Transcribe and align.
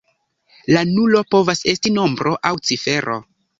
La 0.75 0.81
nulo 0.93 1.21
povas 1.35 1.63
esti 1.75 1.93
nombro 1.99 2.35
aŭ 2.51 2.55
cifero. 2.73 3.23